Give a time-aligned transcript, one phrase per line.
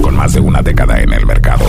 [0.00, 1.64] con más de una década en el mercado.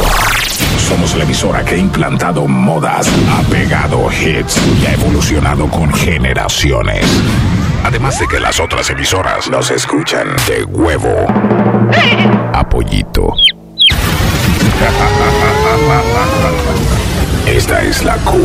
[0.87, 7.05] Somos la emisora que ha implantado modas, ha pegado hits y ha evolucionado con generaciones.
[7.83, 11.27] Además de que las otras emisoras nos escuchan de huevo.
[12.53, 13.33] Apoyito.
[17.45, 18.37] Esta es la Q,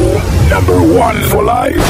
[0.50, 1.80] number one for life.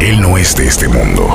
[0.00, 1.34] Él no es de este mundo.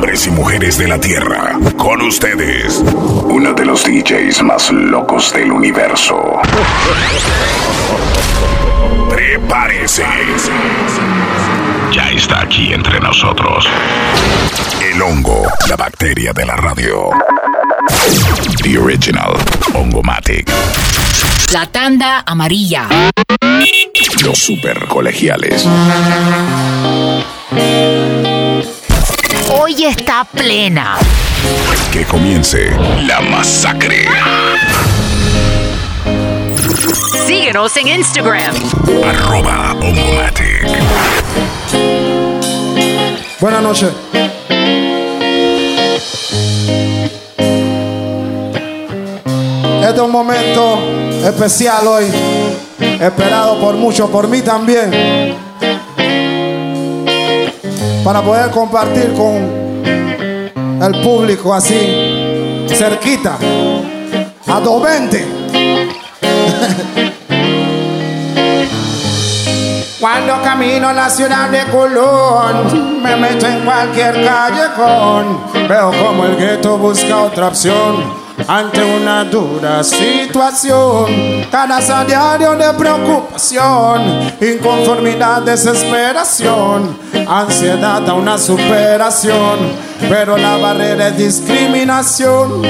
[0.00, 5.52] Hombres y mujeres de la Tierra, con ustedes, uno de los DJs más locos del
[5.52, 6.40] universo.
[9.10, 10.06] Prepárese.
[11.92, 13.68] Ya está aquí entre nosotros.
[14.82, 17.10] El hongo, la bacteria de la radio.
[18.62, 19.34] The original
[19.74, 20.50] Hongomatic.
[21.52, 22.88] La tanda amarilla.
[24.22, 25.68] Los super colegiales.
[29.52, 30.96] Hoy está plena.
[31.92, 32.70] Que comience
[33.02, 34.06] la masacre.
[37.26, 38.54] Síguenos en Instagram.
[39.04, 39.74] Arroba.
[43.40, 43.90] Buenas noches.
[49.80, 50.78] Este es un momento
[51.24, 52.04] especial hoy,
[53.00, 55.36] esperado por muchos, por mí también,
[58.04, 59.82] para poder compartir con
[60.82, 63.36] el público así, cerquita,
[64.46, 65.26] a 220.
[70.00, 75.40] Cuando camino a la ciudad de Colón, me meto en cualquier callejón.
[75.68, 81.46] Veo como el gueto busca otra opción ante una dura situación.
[81.52, 89.90] Canas a diario de preocupación, inconformidad, desesperación, ansiedad a una superación.
[90.08, 92.62] Pero la barrera es discriminación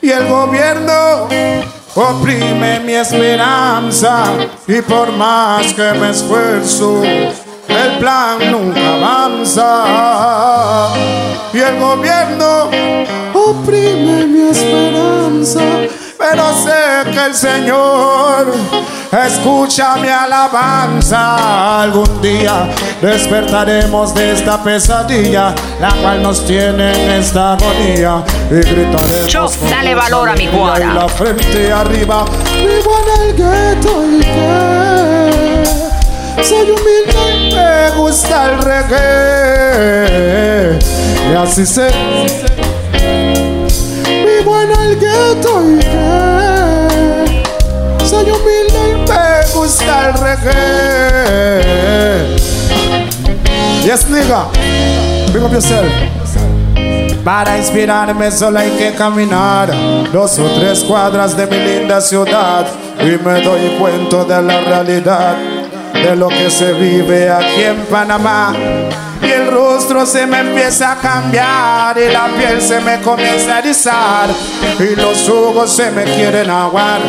[0.00, 1.28] y el gobierno
[1.94, 4.32] oprime mi esperanza
[4.66, 9.84] y por más que me esfuerzo, el plan nunca avanza.
[11.52, 12.70] Y el gobierno
[13.50, 15.60] oprime mi esperanza,
[16.18, 18.52] pero sé que el Señor
[19.12, 21.82] escucha mi alabanza.
[21.82, 22.68] Algún día
[23.00, 28.22] despertaremos de esta pesadilla, la cual nos tiene en esta agonía.
[28.50, 29.56] Y gritaremos.
[29.56, 30.92] Con dale valor a mi guara.
[30.94, 32.24] la frente arriba.
[32.54, 35.64] Vivo en el gueto y que
[36.42, 40.08] soy humilde y me gusta el reggae.
[41.30, 41.88] Y así sé.
[44.62, 45.80] En el gueto y
[48.04, 49.24] soy humilde y me
[49.54, 51.56] gusta el reggae.
[53.84, 54.48] Yes, nigga.
[55.32, 55.92] Big up yourself.
[57.24, 59.72] Para inspirarme solo hay que caminar
[60.12, 62.66] dos o tres cuadras de mi linda ciudad
[63.00, 65.36] y me doy cuenta de la realidad
[65.92, 68.54] de lo que se vive aquí en Panamá.
[69.56, 74.28] El rostro se me empieza a cambiar y la piel se me comienza a erizar
[74.78, 77.00] y los jugos se me quieren aguar.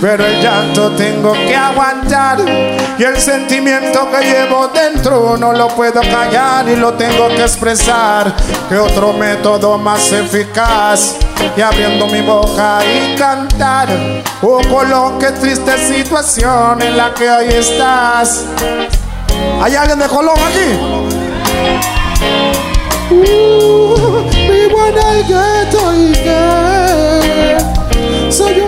[0.00, 2.38] Pero el llanto tengo que aguantar
[2.96, 8.32] y el sentimiento que llevo dentro no lo puedo callar y lo tengo que expresar.
[8.68, 11.16] Que otro método más eficaz
[11.56, 13.88] y abriendo mi boca y cantar.
[14.42, 18.44] Oh Colón, qué triste situación en la que hoy estás.
[19.60, 21.19] ¿Hay alguien de Colón aquí?
[23.10, 25.24] Uh, vivo en el
[28.30, 28.62] soy y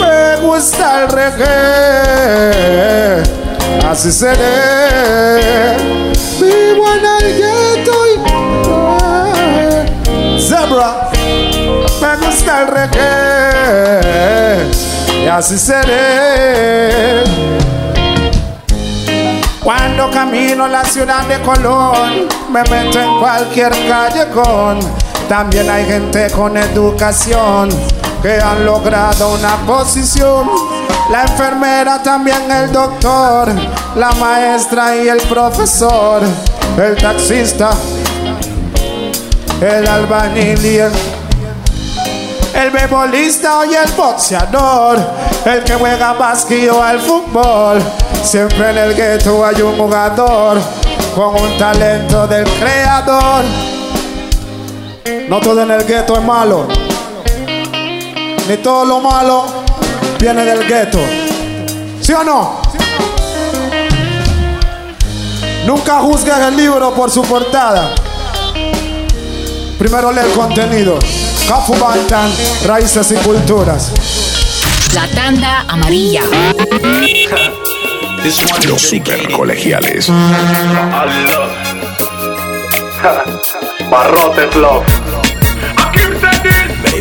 [0.00, 2.42] me gusta reggae.
[3.86, 5.76] Así seré.
[6.40, 8.16] Vivo en el gueto y
[10.40, 10.90] Zebra
[12.00, 13.98] me gusta el reggae.
[15.24, 15.58] Y así.
[19.68, 24.78] Cuando camino a la ciudad de Colón, me meto en cualquier callejón.
[25.28, 27.68] También hay gente con educación
[28.22, 30.48] que han logrado una posición.
[31.10, 33.52] La enfermera, también el doctor,
[33.94, 36.22] la maestra y el profesor,
[36.78, 37.72] el taxista,
[39.60, 40.92] el albañil y el
[42.54, 44.98] el bebolista y el boxeador,
[45.44, 47.82] el que juega basquillo al fútbol.
[48.22, 50.60] Siempre en el gueto hay un jugador
[51.14, 53.44] con un talento del creador.
[55.28, 56.68] No todo en el gueto es malo,
[58.48, 59.44] ni todo lo malo
[60.18, 60.98] viene del gueto.
[62.00, 62.60] ¿Sí o no?
[65.66, 67.94] Nunca juzgues el libro por su portada.
[69.78, 70.98] Primero lee el contenido.
[71.46, 72.30] Cafu Bantan,
[72.66, 73.92] raíces y culturas.
[74.94, 76.22] La tanda amarilla.
[78.66, 80.08] Los supercolegiales.
[83.90, 85.07] Barrotes Love.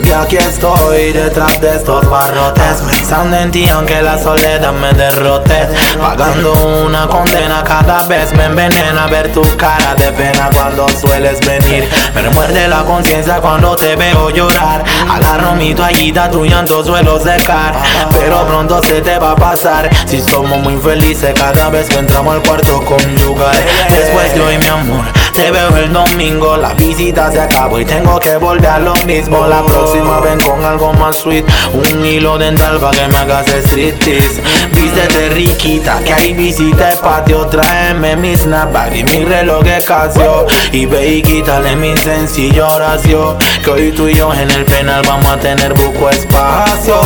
[0.08, 2.82] Baby, aquí estoy detrás de estos barrotes.
[2.90, 5.68] Pensando en ti aunque la soledad me derrote.
[6.00, 6.54] Pagando
[6.86, 11.90] una condena cada vez me envenena Ver tu cara de pena cuando sueles venir.
[12.14, 14.84] Me remuerde la conciencia cuando te veo llorar.
[15.10, 17.74] Agarro mi toallita, tu llanto suelo secar
[18.12, 19.90] Pero pronto se te va a pasar.
[20.06, 23.58] Si somos muy felices cada vez que entramos al cuarto conyugal.
[23.90, 25.06] Después de hoy mi amor,
[25.38, 26.58] te veo el domingo.
[26.58, 29.46] La visita se acabó y tengo que volver a lo mismo.
[29.48, 31.46] La próxima ven con algo más sweet.
[31.74, 34.42] Un hilo dental pa' que me hagas striptease.
[34.72, 37.46] Vístete riquita, que hay visita el patio.
[37.46, 40.48] Tráeme mi snapback y mi reloj de Casio.
[40.72, 45.04] Y ve y quítale mi sencillo oración Que hoy tú y yo en el penal
[45.08, 47.00] vamos a tener buco espacio.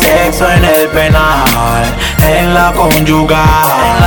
[0.00, 1.84] Sexo en el penal,
[2.28, 4.04] en la conyugal.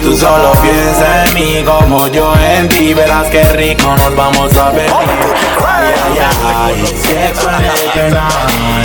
[0.00, 4.70] Tú solo piensa en mí como yo en ti Verás que rico nos vamos a
[4.72, 4.92] ver
[5.66, 6.18] Ay, ay,
[6.54, 8.84] ay, sexo en el penal,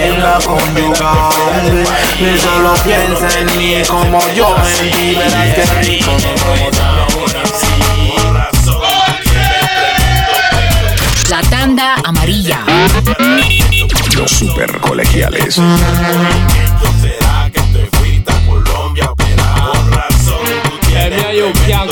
[0.00, 1.84] en la conyugal
[2.16, 6.92] Tú solo piensa en mí como yo en ti Verás que rico nos vamos a
[6.92, 7.16] ver
[11.28, 12.60] La tanda amarilla.
[14.16, 15.54] Los super colegiales.
[15.56, 19.72] será que te fuiste a Colombia operado?
[19.72, 20.38] Por razón
[20.72, 20.76] tú
[21.66, 21.84] Yeah,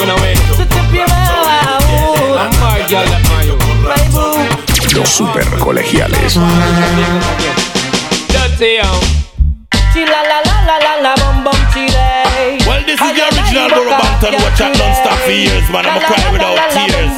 [5.04, 6.36] Super colegiales.
[12.66, 13.68] Well, this is the original
[14.42, 14.76] watch out
[15.70, 15.86] man.
[15.86, 17.14] I'ma cry without tears.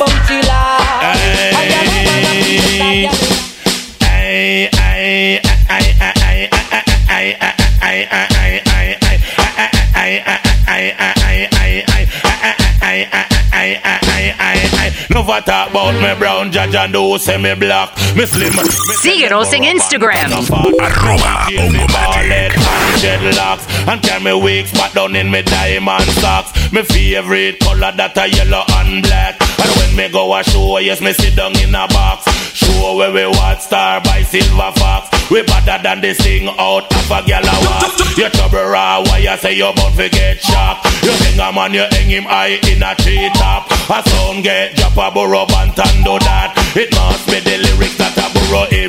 [15.17, 17.89] Never talk about me brown judge and do say me black.
[18.15, 18.55] Me slim.
[18.55, 18.63] me
[19.01, 20.31] Síguenos en Instagram.
[20.79, 22.53] Arroba Ongomatic.
[23.01, 26.53] dreadlocks and carry me wigs back down in me diamond socks.
[26.71, 29.41] Me favorite color that a yellow and black.
[29.41, 32.36] And when me go a show, yes me sit down in a box.
[32.57, 35.13] Show where we watch star by silver fox.
[35.31, 38.17] We better than this thing out of a gal a walk.
[38.17, 40.87] You trouble raw, why you say you bout to get shocked?
[41.05, 43.69] You hang a man, you hang him high in a tree top.
[43.93, 46.57] A sound get drop a burrow and do that.
[46.75, 48.89] It must be the lyrics that a burrow him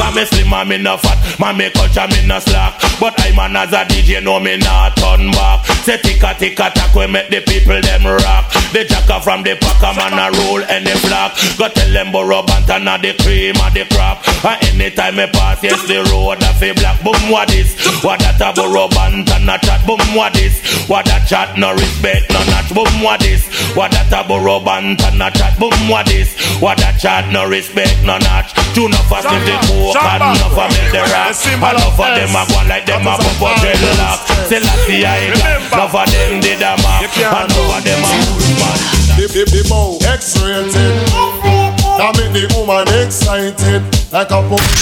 [0.00, 0.14] chat.
[0.14, 1.18] Me slim, man me no fat,
[1.56, 2.80] me culture me no slack.
[2.98, 5.64] But I man as a DJ know me not turn back.
[5.84, 8.50] Say ticka ticka tack we make the people them rock.
[8.72, 11.36] The jacker from the packer man a roll any block.
[11.58, 12.66] Go tell them burrow band
[13.00, 14.20] and the cream of the crop.
[14.44, 17.02] And anytime me pass yes the road a fi black.
[17.02, 17.76] Boom what this?
[18.04, 19.84] What that a burrow band and a chat?
[19.86, 20.60] Boom what this?
[20.88, 22.72] What that chat no respect no notch?
[22.72, 23.48] Boom what this?
[23.76, 25.58] What that a burrow band and a chat?
[25.58, 26.36] Boom what this?
[26.60, 28.52] What that chat no respect no notch?
[28.76, 31.32] Two no fast if the coke and enough a make the rock.
[31.32, 34.18] Enough of them a go like them a pump up dreadlock.
[34.46, 35.32] Still I see I
[35.70, 37.08] Enough of them did a mark.
[37.16, 39.00] Enough of them a push.
[39.20, 41.39] The, the, the X-rated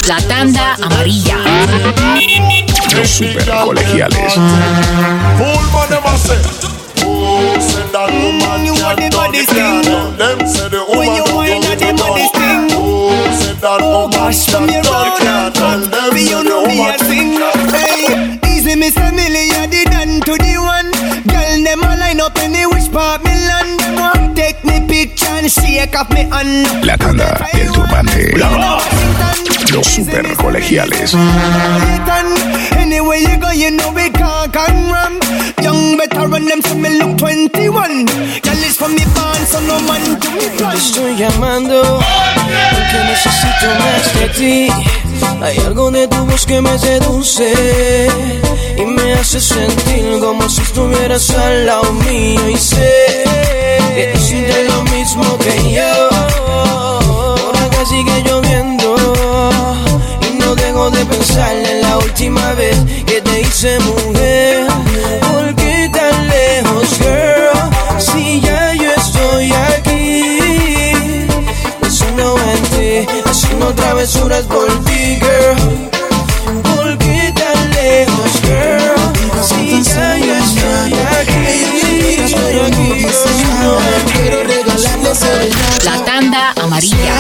[0.07, 1.37] La tanda amarilla.
[2.95, 4.35] Los super colegiales.
[26.83, 28.37] La tanda del turbante.
[29.73, 31.15] Los super colegiales.
[32.77, 35.19] Anyway you go, you know we can't can ram
[35.63, 38.05] Young veteran, them say me look 21
[38.43, 41.99] Girl, from band, so no man do me plan Estoy llamando
[42.71, 45.08] porque necesito más de ti.
[45.43, 48.09] Hay algo de tu voz que me seduce
[48.77, 52.49] y me hace sentir como si estuvieras al lado mío.
[52.49, 53.25] Y sé
[53.95, 56.09] que tú sientes lo mismo que yo.
[57.37, 58.95] Por acá sigue lloviendo
[60.29, 64.67] y no dejo de pensar en la última vez que te hice mujer.
[73.69, 75.91] Haciendo travesuras por ti, girl.
[76.63, 79.43] ¿Por qué tan lejos, girl?
[79.43, 81.43] Si ya yo estoy aquí.
[82.25, 83.07] Estoy aquí.
[84.13, 85.85] Quiero regalarle serenata.
[85.85, 87.15] La tanda amarilla.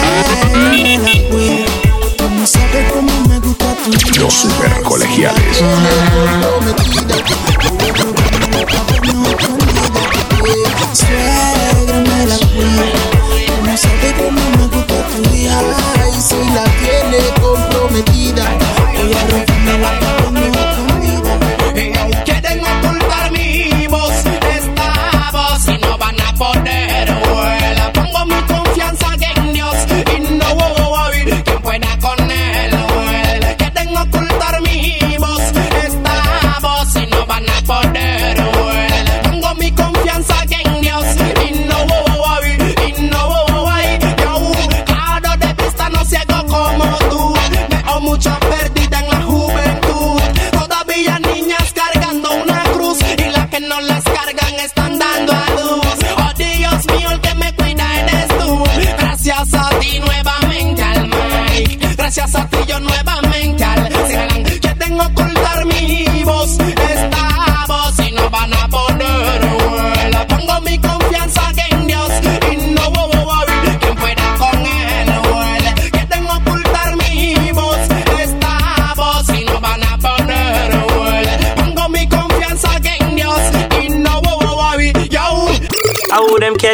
[4.18, 5.58] Los super colegiales.
[10.94, 12.86] suegra me la cuida.
[13.64, 15.87] No sabe cómo me gusta tu hija.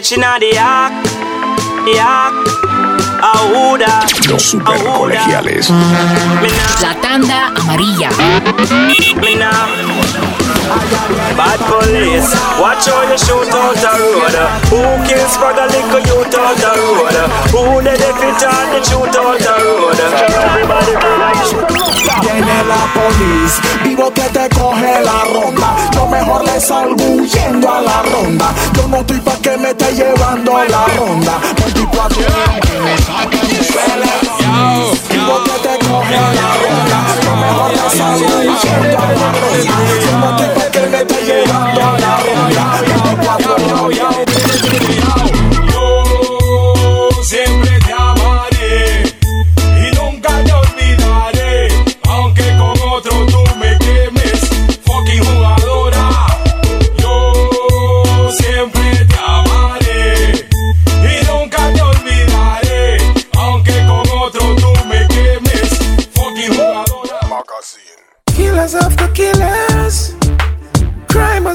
[0.04, 0.92] Catching on the yak,
[1.88, 2.32] yak.
[3.24, 5.70] I woulda, Los super colegiales.
[6.82, 8.10] La tanda amarilla.
[9.22, 9.64] me now.
[11.36, 12.28] Bad police,
[12.60, 14.36] watch how you shoot out the road.
[14.68, 17.16] Who kills for the liquor youth out the road?
[17.48, 19.96] Who the defeat on the shoot out the road?
[19.96, 21.93] Everybody be like
[22.24, 25.76] Viene la polis, vivo que te coge la ronda.
[25.92, 28.46] Yo mejor le salgo huyendo a la ronda.
[28.74, 31.38] Yo no estoy pa' que me esté llevando a la ronda.
[31.58, 32.16] 24
[35.10, 36.98] Vivo que te coge la ronda.
[37.22, 39.74] Yo mejor le salgo huyendo a la ronda.
[40.00, 42.64] Yo no estoy pa' que me esté llevando a la ronda.
[42.80, 45.33] 24 Yo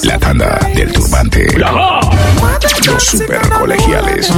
[0.04, 1.48] La tanda del turbante.
[3.00, 4.30] Super colegiales.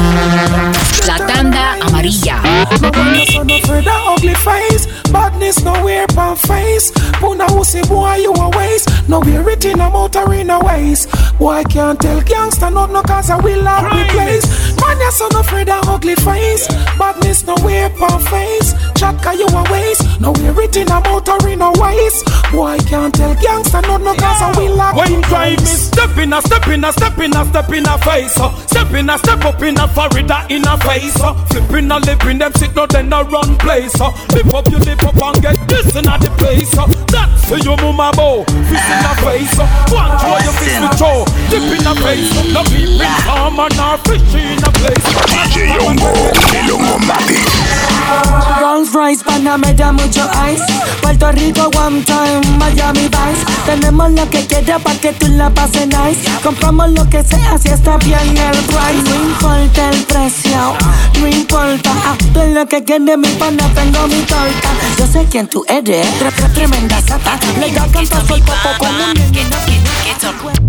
[1.07, 2.41] La tanda amarilla.
[2.81, 4.87] No no son ugly face.
[5.11, 6.91] Badness nowhere pan face.
[7.19, 8.89] Puna pussy boy you a waste.
[9.07, 11.09] No wear it in a motor in a waist.
[11.37, 14.45] Boy can't tell gangster not no cause I will have the place.
[14.79, 16.67] Man you son afraid of ugly face.
[16.97, 18.73] Badness nowhere pan face.
[18.95, 20.21] Chat you a waste.
[20.21, 22.25] No wear it in a motor in a waist.
[22.51, 26.33] Boy can't tell gangster not no cause I will have When drive me step in
[26.33, 28.50] a step in a step in a step in a face uh.
[28.67, 31.33] Step in a step up in a Florida in a face uh.
[31.47, 34.11] Flipping a lip in them sit no then a run place uh.
[34.33, 36.87] Lip up you lip up and get this in a the place uh.
[37.07, 39.67] That's for your mama bow Fist in a face uh.
[39.91, 42.31] One throw your fist with throw Dip in a face.
[42.53, 46.11] No peeping Tom and our fish in a place DJ Hongo,
[46.55, 48.50] el
[48.93, 50.63] Royce, Panamá da mucho ice.
[51.01, 53.45] Puerto Rico one time, Miami Vice.
[53.65, 56.19] Tenemos lo que quieras para que tú la pases nice.
[56.43, 59.03] Compramos lo que sea si está bien el price.
[59.03, 60.75] No importa el precio,
[61.19, 61.91] no importa.
[62.05, 64.69] Ah, tú lo que quieres, mi pana, tengo mi torta.
[64.97, 67.39] Yo sé quién tú eres, tre- tre- tremenda sata.
[67.59, 69.31] Le da cantar soy popo con un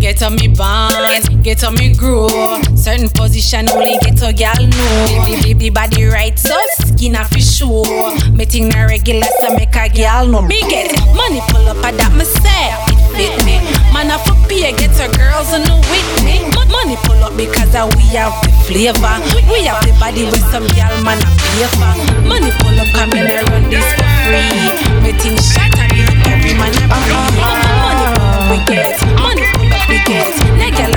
[0.00, 2.32] Get on me band, get on me groove.
[2.74, 5.24] Certain position only get a gal know.
[5.24, 7.48] Baby, baby body right, so skin off his
[8.02, 8.32] show.
[8.32, 10.42] Me think na regular, so make a gal know.
[10.42, 13.60] Me get money pull up, and that me say it fit me.
[13.92, 16.42] Man, I for pay, get a girls on the with me.
[16.72, 19.14] Money pull up because uh, we have the flavor.
[19.50, 21.94] We have the body with some gal man a for.
[22.26, 24.72] Money pull up, come in and run this for free.
[25.04, 25.92] Me think shot and
[26.26, 27.46] every man a free.
[27.46, 28.96] Money pull up, we get.
[29.20, 30.32] Money pull up, we get.
[30.58, 30.91] Nigga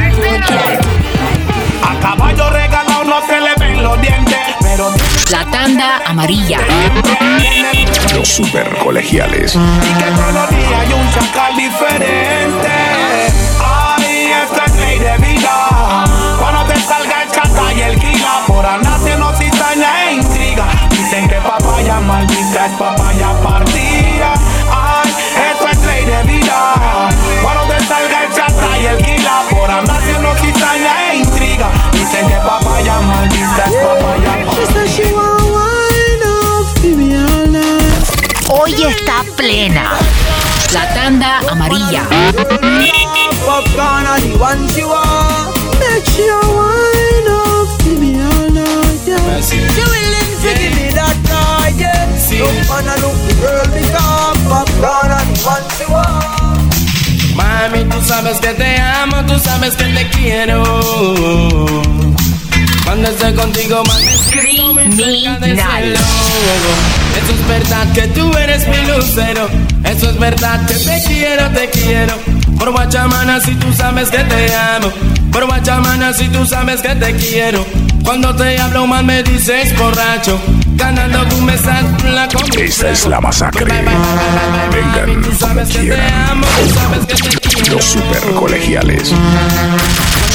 [5.36, 6.60] La tanda amarilla.
[8.14, 9.54] Los super colegiales.
[9.54, 12.70] Y que los días hay un chacal diferente.
[13.62, 16.06] Ay, esta es ley de vida.
[16.40, 20.68] Cuando te salga el chacal y el guía, por andar haciendo cizaña e intriga.
[20.92, 23.05] Dicen que papaya maldita es papaya
[44.78, 45.54] You are.
[45.80, 49.40] Make sure wine up, give me all night, yeah.
[49.52, 52.04] You willing to give me that night, yeah.
[52.36, 56.56] Look on and look the girl become popcorn are the ones you are.
[57.36, 60.64] Mami, tú sabes que te amo, tú sabes que te quiero.
[62.86, 66.00] Cuando estoy contigo, mami, cerca del cielo.
[67.18, 69.50] Eso es verdad que tú eres mi lucero.
[69.84, 72.35] Eso es verdad que te quiero, te quiero.
[72.58, 74.92] Por guachamana, si tú sabes que te amo.
[75.32, 77.66] Por guachamana, si tú sabes que te quiero.
[78.04, 80.40] Cuando te hablo mal me dices borracho.
[80.76, 83.66] Ganando tú me estás la Esta es la masacre.
[83.66, 86.42] Vengan como quieran.
[87.72, 89.12] Los super colegiales.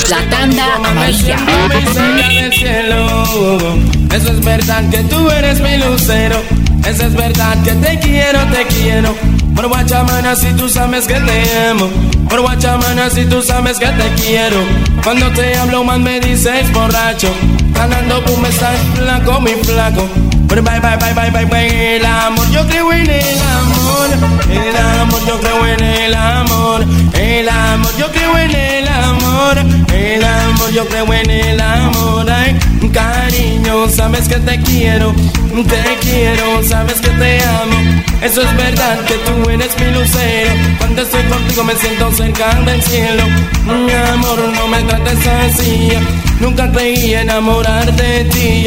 [0.08, 1.36] La tanda amarilla.
[1.68, 3.78] del cielo.
[4.12, 6.42] Eso es verdad que tú eres mi lucero.
[6.84, 9.14] Eso es verdad que te quiero, te quiero.
[9.54, 11.88] Por guachamana si tú sabes que te amo.
[12.28, 14.56] Por guachamana si tú sabes que te quiero.
[15.04, 17.32] Cuando te hablo mal me dices borracho.
[17.75, 20.06] Ganando me estás flaco, mi flaco.
[20.49, 24.08] Pero bye, bye, bye, bye, bye, bye, el amor, yo creo en el amor.
[24.50, 26.84] El amor, yo creo en el amor.
[27.14, 29.79] El amor, yo creo en el amor.
[29.92, 32.30] El amor, yo creo en el amor.
[32.30, 32.59] Ay,
[32.92, 35.12] cariño, sabes que te quiero.
[35.12, 38.02] Te quiero, sabes que te amo.
[38.23, 40.52] Eso es verdad que tú eres mi lucero.
[40.78, 41.19] Cuando estoy
[41.64, 43.25] me siento cerca del cielo.
[43.66, 45.91] Mi amor, no me trates así.
[46.39, 48.67] Nunca creí enamorar de ti.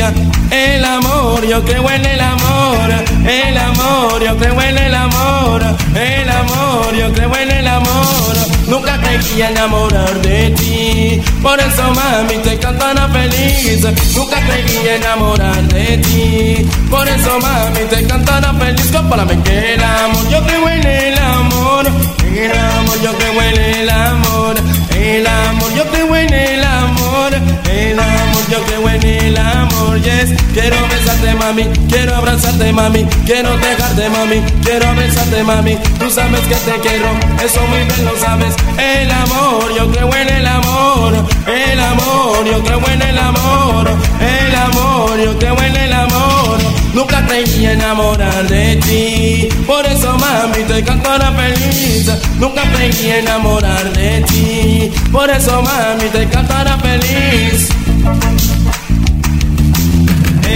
[0.52, 2.90] El amor, yo creo en el amor.
[3.26, 5.64] El amor, yo creo en el amor.
[5.96, 8.36] El amor, yo creo en el amor.
[8.68, 11.22] Nunca creí enamorar de ti.
[11.42, 13.88] Por eso, mami, te cantará feliz.
[14.16, 16.70] Nunca creí enamorar de ti.
[16.90, 18.92] Por eso, mami, te cantará feliz.
[18.92, 22.23] Compárame que el amor, yo creo en el amor.
[22.36, 24.56] El amor, yo creo en el amor.
[24.96, 27.34] El amor, yo creo en el amor.
[27.70, 30.00] El amor, yo creo en el amor.
[30.02, 31.64] Yes, quiero besarte, mami.
[31.90, 33.06] Quiero abrazarte, mami.
[33.26, 34.42] Quiero dejarte, mami.
[34.64, 35.76] Quiero besarte, mami.
[35.98, 37.08] Tú sabes que te quiero.
[37.44, 38.54] Eso muy bien lo sabes.
[38.78, 41.14] El amor, yo creo en el amor.
[41.48, 43.90] El amor, yo creo en el amor.
[44.22, 46.60] El amor, yo creo en el amor.
[46.94, 49.50] Nunca creí enamorar de ti.
[49.66, 52.12] Por eso, mami, te cantará feliz.
[52.38, 54.92] Nunca creí enamorar de ti.
[55.12, 57.70] Por eso, mami, te cantará feliz.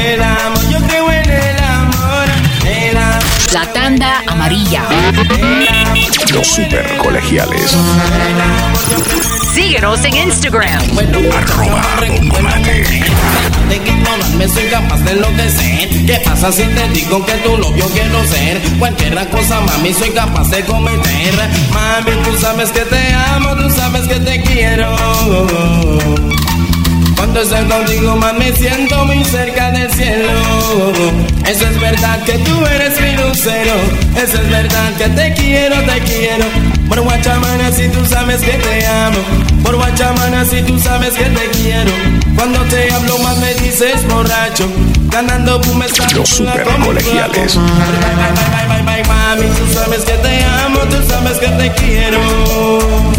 [0.08, 2.28] El amor, yo creo en el amor.
[2.66, 3.24] El amor.
[3.52, 4.84] La tanda amarilla.
[6.34, 7.76] Los super colegiales.
[9.54, 10.82] Síguenos en Instagram.
[11.36, 12.86] Arroba Bongomate.
[13.68, 18.26] De ignorarme soy capaz de enloquecer ¿Qué pasa si te digo que tu novio quiero
[18.28, 18.62] ser?
[18.80, 21.36] Cualquier cosa, mami, soy capaz de cometer
[21.74, 24.96] Mami, tú sabes que te amo, tú sabes que te quiero
[27.18, 30.30] cuando estoy contigo, mami, siento muy cerca del cielo.
[31.46, 33.74] Eso es verdad que tú eres mi lucero.
[34.16, 36.46] Eso es verdad que te quiero, te quiero.
[36.88, 39.18] Por guachamana, si tú sabes que te amo.
[39.64, 41.92] Por guachamana, si tú sabes que te quiero.
[42.36, 44.70] Cuando te hablo más me dices borracho.
[45.10, 47.56] Ganando tú me estás Los super colegiales.
[47.56, 53.17] Bye, bye, bye, bye, mami, tú sabes que te amo, tú sabes que te quiero.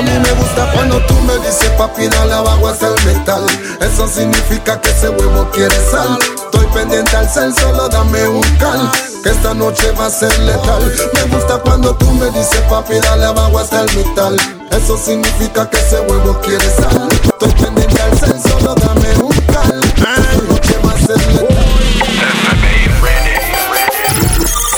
[0.00, 3.44] A mí me gusta cuando tú me dices papi dale abajo hasta el metal
[3.82, 6.18] Eso significa que ese huevo quiere sal.
[6.42, 8.90] Estoy pendiente al cel, solo dame un cal
[9.22, 10.90] Que esta noche va a ser letal.
[11.12, 14.36] Me gusta cuando tú me dices papi dale abajo hasta el metal
[14.70, 17.06] Eso significa que ese huevo quiere sal.
[17.22, 21.58] Estoy pendiente al cel, solo dame un cal esta noche va a ser letal.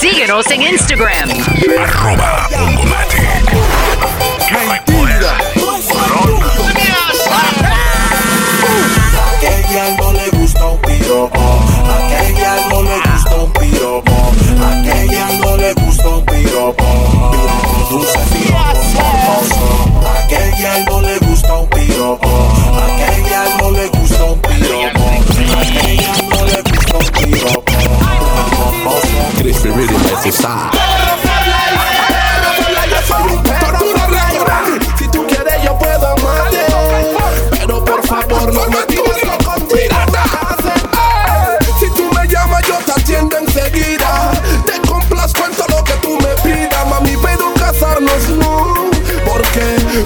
[0.00, 1.30] Síguenos en Instagram.
[1.78, 2.48] Arroba
[11.28, 11.38] piropo,
[11.88, 14.12] aquella no le gusta un piropo,
[14.64, 16.84] aquella no le gusta un piropo,
[17.90, 18.62] dulce piropo
[20.04, 22.28] aquella no le gusta un piropo,
[22.76, 25.00] aquella no le gusta un piropo,
[25.60, 27.72] aquella no le gusta un piropo,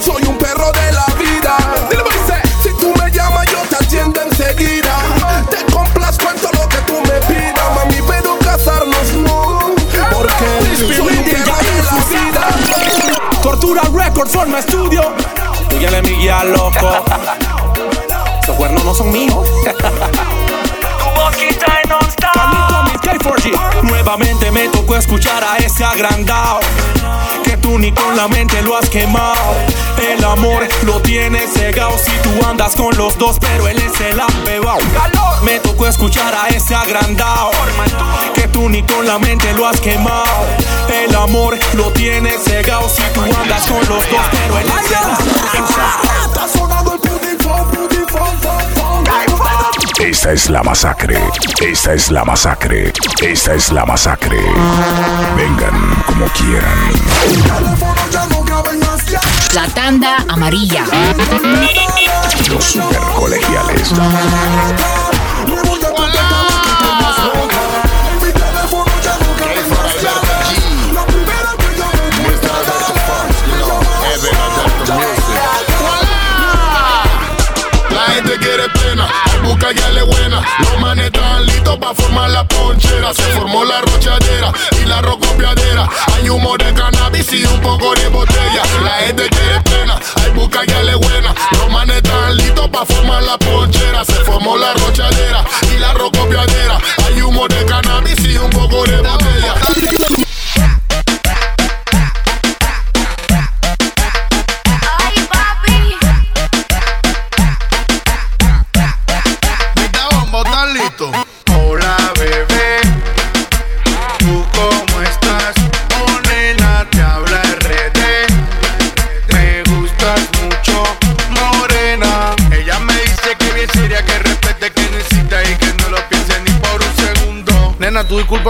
[0.01, 1.57] soy un perro de la vida
[1.90, 4.96] Dile, dice, Si tú me llamas yo te atiendo enseguida
[5.51, 9.75] Te complazco en todo lo que tú me pidas Mami pero casarnos no
[10.12, 12.46] Porque soy un perro de la vida
[13.42, 15.14] Tortura Record forma estudio.
[15.70, 17.05] Tú ya le mi guía, loco.
[18.42, 19.46] Esos cuernos no son míos.
[23.03, 23.83] K4G.
[23.83, 26.59] Nuevamente me tocó escuchar a ese agrandado
[27.57, 29.55] Que tú ni con la mente lo has quemado.
[30.12, 34.21] El amor lo tienes cegado Si tú andas con los dos pero él es el
[34.21, 34.79] apebao.
[35.42, 37.53] Me tocó escuchar a ese agrandado
[38.35, 40.45] Que tú ni con la mente lo has quemado.
[40.92, 45.62] El amor lo tienes cegado Si tú andas con los dos pero él es el
[45.62, 46.06] Está
[49.98, 51.18] Esta es la masacre.
[51.61, 52.92] Esta es la masacre.
[53.22, 54.38] Esta es la masacre.
[55.37, 56.92] Vengan como quieran.
[59.54, 60.85] La tanda amarilla.
[62.48, 63.00] Los super
[81.79, 83.12] para formar la ponchera.
[83.15, 85.89] Se formó la rochadera y la rocopiadera.
[86.15, 88.62] Hay humo de cannabis y un poco de botella.
[88.85, 91.35] La gente quiere pena, hay busca ya le buena.
[91.53, 94.05] Los manes están listos para formar la ponchera.
[94.05, 96.79] Se formó la rochadera y la rocopiadera.
[97.07, 99.55] Hay humo de cannabis y un poco de botella.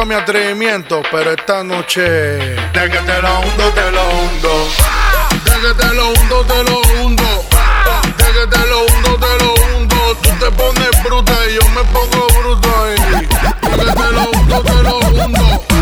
[0.06, 4.68] Mi atrevimiento, pero esta noche De que te lo hundo, te lo hundo.
[5.44, 7.44] De que te lo hundo, te lo hundo.
[8.16, 10.16] De que te lo hundo, te lo hundo.
[10.22, 14.82] Tú te pones bruta y yo me pongo bruto De que te lo hundo, te
[14.82, 15.75] lo hundo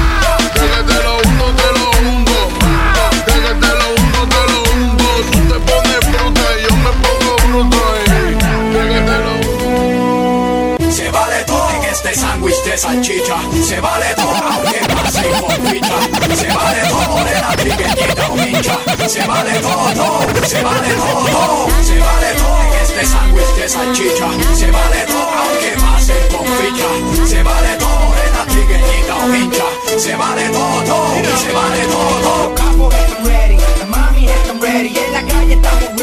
[12.75, 13.37] de salchicha.
[13.63, 16.37] Se vale todo aunque pase con.
[16.37, 19.09] Se vale todo de la trigueñita o hincha.
[19.09, 20.21] Se vale todo.
[20.45, 21.69] Se vale todo.
[21.83, 24.29] Se vale todo este sándwich de salchicha.
[24.55, 26.91] Se vale todo aunque pase con ficha.
[27.27, 29.67] Se vale todo de la trigueñita o hincha.
[29.97, 31.15] Se vale todo.
[31.43, 32.91] Se vale todo, todo.
[32.91, 33.59] Están ready,
[33.89, 34.29] mami
[34.61, 34.99] ready.
[34.99, 35.94] En la calle estamos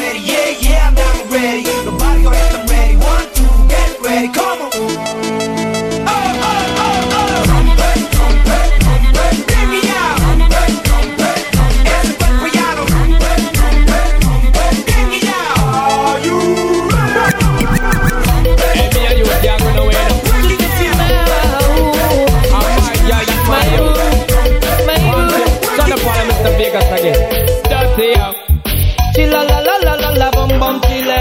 [29.15, 31.19] Chilla la la la la la bum bum chile.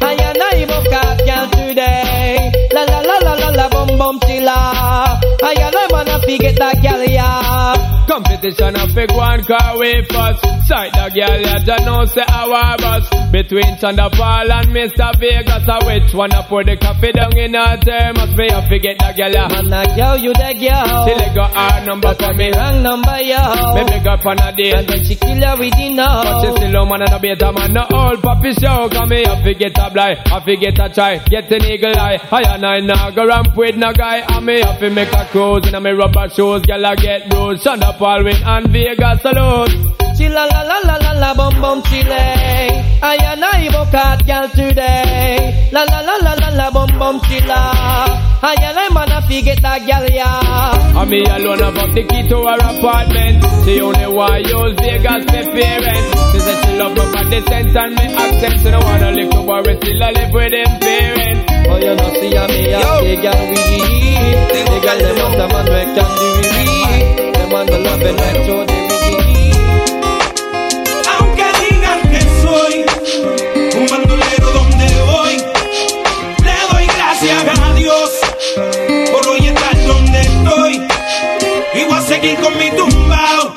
[0.00, 2.52] I and I book up girl today.
[2.72, 4.54] La la la la la la bum bum chilla.
[5.42, 8.02] I and I wanna forget that girl yeah.
[8.42, 10.42] Competition a big one car way first.
[10.66, 13.06] Sight the girl ya just know say our bus.
[13.30, 15.14] Between Thunderfall and Mr.
[15.22, 18.34] Vegas, a which one a pour the coffee down in her thermos?
[18.34, 19.46] Me a forget the girl ya.
[19.46, 21.06] Man a girl you the girl.
[21.06, 22.50] She let go her number for me.
[22.50, 23.38] Wrong number yo.
[23.78, 24.74] Me big up on a date.
[24.74, 26.22] And then she kill her with the know.
[26.26, 28.90] But she still a man and a beta man, no old puppy show.
[28.90, 32.18] Come me a forget a blind, I forget a try, get an eagle eye.
[32.18, 34.26] I and I now go ramp with no guy.
[34.26, 36.66] And me have to make a cruise in a me rubber shoes.
[36.66, 37.62] Girl I get bruised.
[37.62, 39.68] Shonda Paul win and Vegas alone.
[40.16, 42.24] Chilla la la la la la bum bum chile.
[43.02, 45.70] I and I book out girl today.
[45.72, 47.60] La la la la la la bum bum chilla.
[48.44, 51.00] I and I wanna forget that girl yeah.
[51.00, 53.44] And me alone up the key to her apartment.
[53.64, 56.08] She only want use Vegas for parents.
[56.32, 58.60] She said she love my body sense and me accent.
[58.60, 61.42] She don't wanna live to worry, still I live with them parents.
[61.68, 63.62] Oh you know see a me a the girl we
[64.68, 67.21] The girl them want a man we can do we
[67.52, 69.50] want the the night show de Ricky
[71.14, 72.74] Aunque digan que soy
[73.78, 75.36] un bandolero donde voy,
[76.46, 78.10] le doy gracias a Dios
[79.12, 80.88] por hoy estar donde estoy.
[81.74, 83.54] Y voy a seguir con mi tumbao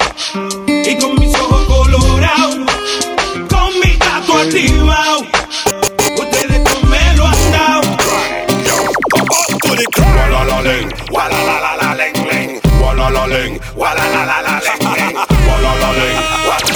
[0.67, 2.58] y con mis ojos colorados,
[3.49, 5.19] con mi gato activado.
[6.17, 7.95] Ustedes no me lo han dado.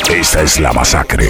[0.10, 1.28] Esta es la masacre.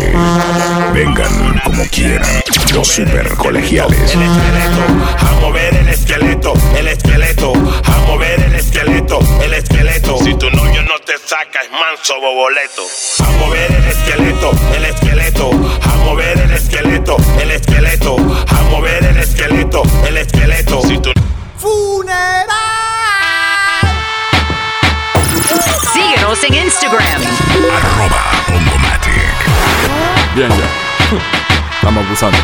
[0.94, 2.42] Vengan como quieran.
[2.74, 4.14] Los super colegiales.
[4.14, 4.84] El esqueleto,
[5.20, 7.54] a mover el esqueleto, el esqueleto,
[7.86, 10.18] a mover el esqueleto, el esqueleto.
[10.20, 12.84] Si tu novio no te saca, es manso boboleto.
[13.20, 15.52] A mover el esqueleto, el esqueleto,
[15.84, 18.18] a mover el esqueleto, el esqueleto,
[18.48, 20.82] a mover el esqueleto, el esqueleto.
[20.82, 21.12] Si tu
[21.60, 22.69] Síguenos
[26.50, 27.22] en Instagram.
[27.76, 29.14] Arroba Bongomatic.
[30.36, 30.68] Bien, ya.
[31.76, 32.38] Estamos abusando.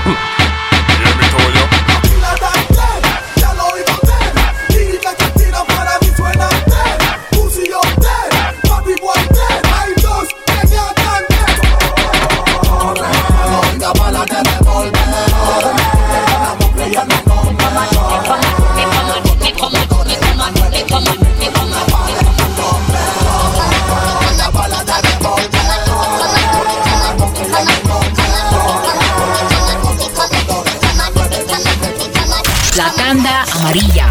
[20.88, 21.15] La
[33.66, 34.10] amarilla.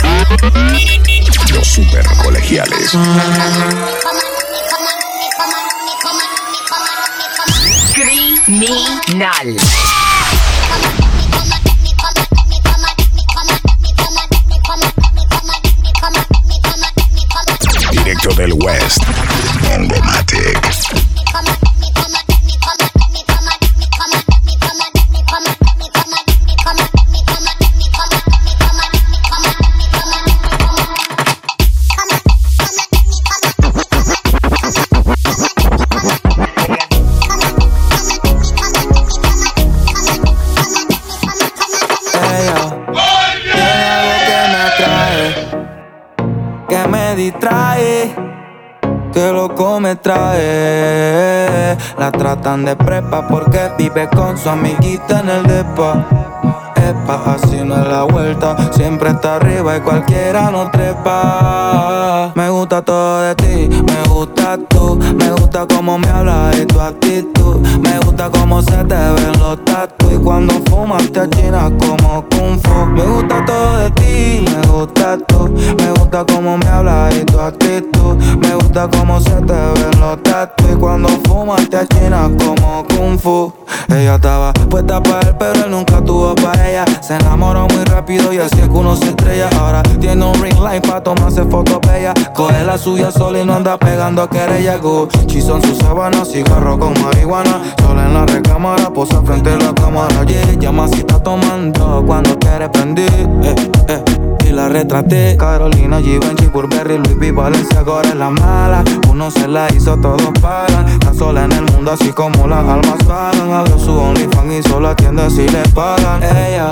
[1.53, 2.91] Los super colegiales.
[7.95, 9.57] Criminal.
[17.93, 19.04] Directo del West.
[52.45, 56.54] Tratan de prepa porque vive con su amiguita en el depa.
[56.85, 62.31] Así no es la vuelta, siempre está arriba y cualquiera no trepa.
[62.35, 66.79] Me gusta todo de ti, me gusta tú, me gusta cómo me hablas y tu
[66.79, 72.23] actitud, me gusta cómo se te ven los tatu y cuando fumas te achinas como
[72.29, 72.87] kung fu.
[72.87, 77.41] Me gusta todo de ti, me gusta tú, me gusta cómo me hablas y tu
[77.41, 82.85] actitud, me gusta cómo se te ven los tatu y cuando fumas te achinas como
[82.89, 83.53] kung fu.
[83.89, 86.74] Ella estaba puesta para él, pero él nunca tuvo para ella.
[87.01, 89.49] Se enamoró muy rápido y así es que uno se estrella.
[89.61, 92.15] Ahora tiene un ring light para tomarse fotos bellas.
[92.35, 94.79] Coge la suya sola y no anda pegando querella.
[94.79, 97.63] Gucci son sus sábanas, cigarro con marihuana.
[97.81, 100.25] Sola en la recámara, posa frente a la cámara.
[100.25, 103.09] Yeah, llama si está tomando cuando quiere prender.
[103.45, 103.55] Eh,
[103.89, 104.05] eh
[104.47, 105.37] y la retraté.
[105.37, 108.85] Carolina, Givenchy, Burberry, Louis V, Valencia, ahora es la mala.
[109.11, 110.89] Uno se la hizo, todos pagan.
[110.89, 113.53] Está sola en el mundo, así como las almas pagan.
[113.53, 116.23] Abrió su OnlyFans y solo atiende si le pagan.
[116.23, 116.64] Ella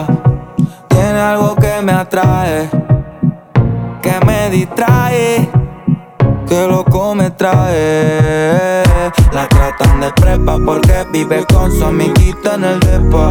[0.89, 2.71] tiene algo que me atrae,
[4.03, 5.51] que me distrae.
[6.49, 8.83] Que loco me trae.
[9.33, 13.31] La tratan de prepa porque vive con su amiguita en el depa.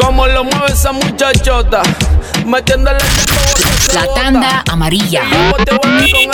[0.00, 1.82] Como lo mueve esa muchachota,
[2.46, 2.98] metiéndole
[3.94, 5.22] La tanda amarilla.
[5.50, 5.60] con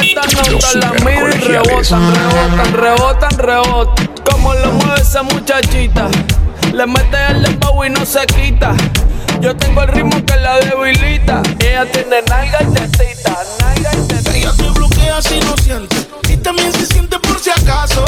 [0.05, 4.11] esta nota, la miro y rebotan, rebotan, rebotan, rebotan.
[4.31, 6.09] Como lo mueve esa muchachita,
[6.73, 8.75] le mete el dembow y no se quita.
[9.41, 11.43] Yo tengo el ritmo que la debilita.
[11.61, 14.37] Ella tiene nalga y tetita, nalga y tetita.
[14.37, 15.97] Ella se bloquea si no siente
[16.31, 18.05] y también se siente por si acaso.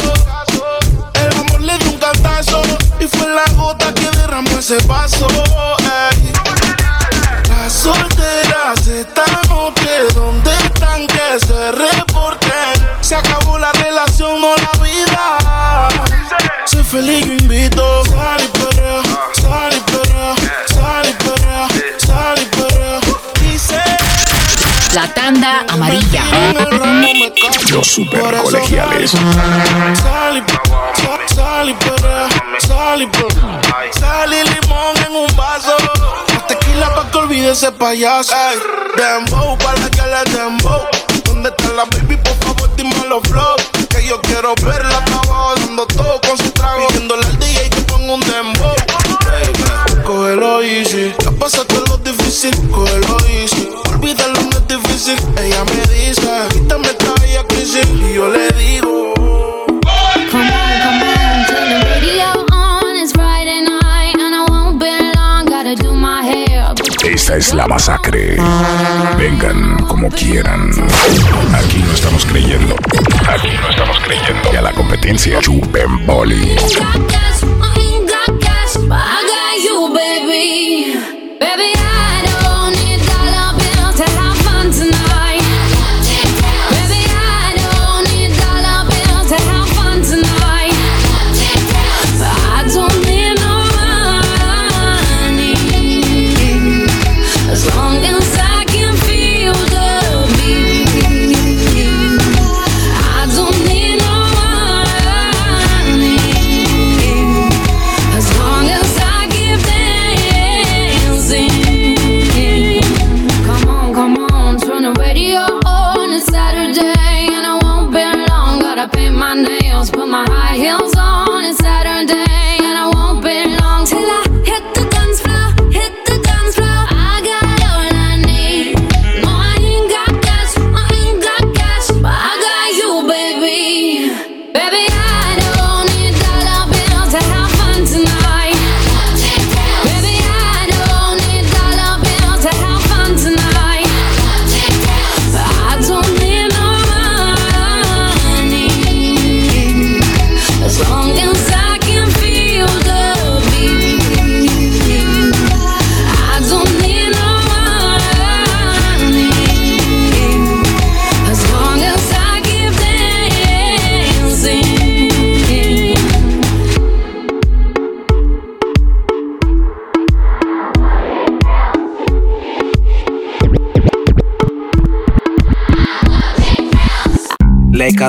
[1.15, 2.63] El amor le dio un cantazo
[3.01, 3.45] y fue la
[4.59, 5.27] que ese vaso.
[5.31, 6.33] ey.
[7.49, 12.89] Las solteras esta noche, ¿dónde están que se reporten?
[13.01, 15.89] Se acabó la relación, no la vida.
[16.67, 18.05] Sé feliz yo invito.
[18.07, 19.03] Sal y perrea,
[19.41, 19.78] sal
[24.95, 26.23] La tanda amarilla.
[27.71, 29.11] Los super colegiales.
[29.11, 30.43] Sal y,
[31.01, 33.61] sal, sal y sal y perrea.
[33.93, 35.77] Sal y limón en un vaso.
[36.49, 38.33] Tequila pa' que olvide ese payaso.
[38.35, 38.59] Ey,
[38.97, 40.83] dembow, para que le dembow.
[41.25, 42.17] ¿Dónde está la baby?
[42.17, 43.57] Por favor, dime los flow.
[43.91, 46.87] Que yo quiero verla abajo dando todo con su trago.
[46.89, 47.39] Pidiéndole al
[67.39, 68.37] es la masacre.
[69.17, 70.71] Vengan como quieran.
[71.55, 72.75] Aquí no estamos creyendo.
[73.29, 74.53] Aquí no estamos creyendo.
[74.53, 76.57] Y a la competencia chupen boli.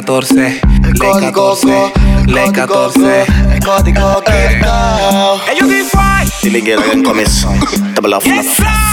[0.10, 0.36] 14,
[0.98, 1.91] ley 14,
[2.26, 3.62] ley 14.
[3.63, 4.24] Código
[5.45, 6.26] Hey, you be fine.
[6.41, 7.19] Feeling it again, come
[7.93, 8.88] Double off.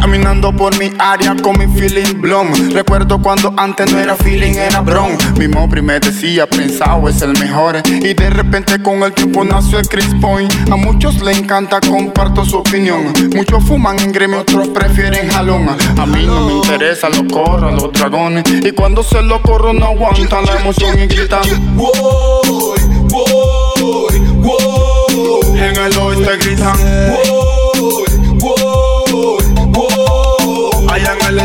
[0.00, 4.80] Caminando por mi área con mi feeling blom Recuerdo cuando antes no era feeling, era
[4.80, 5.16] bron.
[5.38, 9.78] Mi mopri me decía, pensado es el mejor Y de repente con el tiempo nació
[9.78, 10.52] el Chris Point.
[10.70, 13.12] A muchos le encanta, comparto su opinión.
[13.34, 15.68] Muchos fuman en gremio, otros prefieren jalón.
[15.68, 18.44] A mí no me interesa, lo corro, los dragones.
[18.48, 21.42] Y cuando se lo corro no aguantan la emoción y gritan
[21.76, 27.49] Woy, woy, woy En el oeste gritan Woy,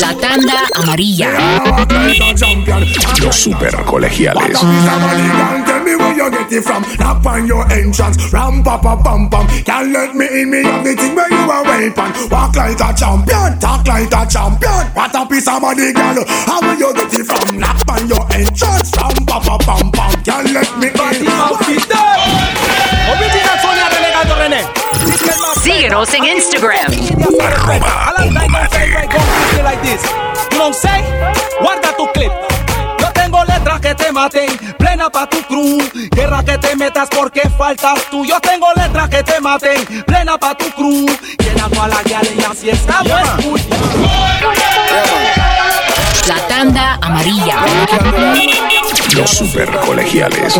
[0.00, 1.30] La tanda amarilla.
[3.22, 4.60] Los super colegiales.
[5.64, 6.84] Tell me where you get it from.
[6.98, 8.30] Knock on your entrance.
[8.30, 9.46] Ram pa pa pam pam.
[9.64, 10.50] Can't let me in.
[10.50, 12.12] Me have the thing where you are weapon.
[12.30, 13.58] Walk like a champion.
[13.58, 14.92] Talk like a champion.
[14.92, 16.24] What a piece of money, girl.
[16.44, 17.58] How where you get it from?
[17.58, 18.92] Knock on your entrance.
[18.94, 20.12] Ram pa pa pam pam.
[20.22, 21.24] Can't let me in.
[21.24, 22.23] Original
[25.64, 26.92] Síguenos en Instagram.
[30.74, 31.04] saying?
[31.58, 32.30] Guarda tu clip.
[32.98, 35.90] Yo tengo letras que te maten, plena pa' tu cruz.
[36.10, 38.26] Guerra que te metas porque faltas tú.
[38.26, 41.10] Yo tengo letras que te maten, plena pa' tu cruz.
[41.38, 43.08] Llena toda la guiales y así estamos.
[46.28, 47.56] La tanda amarilla.
[49.16, 50.58] Los super colegiales.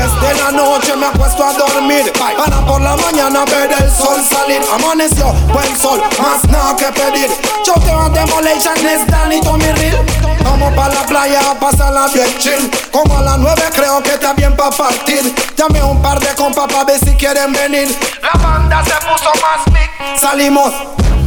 [0.00, 2.10] Desde la noche me acuesto a dormir.
[2.18, 4.62] Para por la mañana ver el sol salir.
[4.72, 7.30] Amaneció buen sol, más nada que pedir.
[7.62, 10.02] Choteo demolition es Danny Tommy Real
[10.42, 12.70] Vamos pa' la playa a pasarla bien chill.
[12.90, 15.34] Como a las nueve creo que está bien pa' partir.
[15.54, 17.94] Llamé un par de compas pa' ver si quieren venir.
[18.22, 20.72] La banda se puso más big Salimos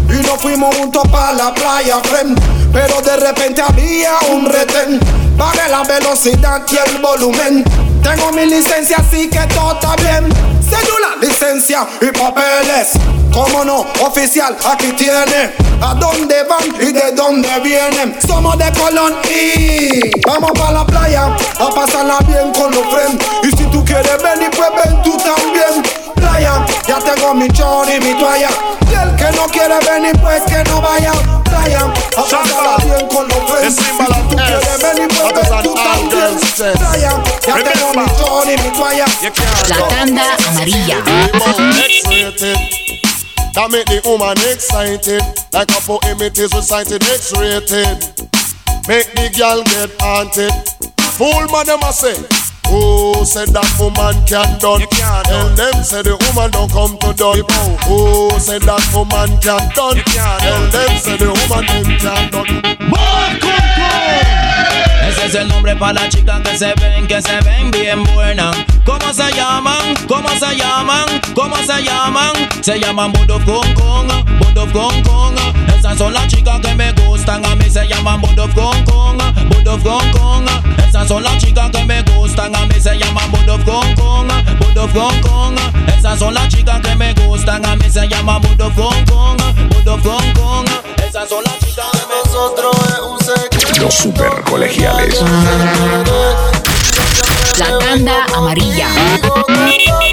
[0.10, 2.42] y nos fuimos juntos pa' la playa, friend.
[2.74, 5.00] Pero de repente había un retén.
[5.38, 11.16] Pagué la velocidad y el volumen Tengo mi licencia así que todo está bien cédula,
[11.22, 12.92] licencia y papeles.
[13.32, 15.54] Cómo no, oficial, aquí tiene.
[15.82, 18.16] ¿A dónde van y de dónde vienen?
[18.26, 23.26] Somos de Colón y vamos para la playa a pasarla bien con los friends.
[23.44, 26.13] Y si tú quieres venir, pues ven tú también.
[26.24, 28.50] Playa, ya tengo mi chor y mi toalla.
[28.90, 31.12] Y el que no quiere venir, pues que no vaya.
[31.44, 33.76] Playa, a pasarla bien con los friends.
[33.76, 33.84] Si
[34.30, 36.40] tú quieres venir, pues ven tú también.
[36.78, 39.06] Playa, ya tengo mi chor y mi toalla.
[39.68, 40.98] La tanda amarilla.
[43.54, 45.22] That make the woman excited.
[45.52, 48.00] Like a poem it is recited X-rated.
[48.88, 50.52] Make the girl get haunted.
[51.18, 52.16] Fool man them a say.
[52.74, 54.82] Who said that woman can't done?
[54.90, 57.46] Tell them say the woman don't come to done.
[57.86, 59.98] Who said that woman can't done?
[60.10, 62.50] Tell them say the woman them can't done.
[65.24, 68.56] Es el nombre para las chicas que se ven, que se ven bien buenas.
[68.84, 69.96] ¿Cómo se llaman?
[70.06, 71.06] ¿Cómo se llaman?
[71.34, 72.32] ¿Cómo se llaman?
[72.62, 74.10] Se llaman Bud of Kong Kong,
[74.40, 75.36] Bud of Kong Kong.
[75.78, 79.18] Esas son las chicas que me gustan, a mí se llaman Bud of Kong Kong,
[79.50, 80.46] Bud of Kong Kong.
[80.86, 84.28] Esas son las chicas que me gustan, a mí se llaman Bud of Kong Kong,
[84.94, 85.56] Kong Kong.
[85.98, 89.38] Esas son las chicas que me gustan, a mí se llaman Bud of Kong Kong,
[89.70, 90.66] Bud of Kong Kong.
[91.08, 93.53] Esas son las chicas que me Nosotros es un secreto.
[93.84, 95.22] Los super colegiales.
[97.58, 98.88] La tanda amarilla.